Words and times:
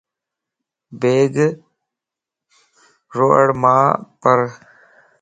بيگ 0.99 1.35
رَواڙماپار 3.17 4.39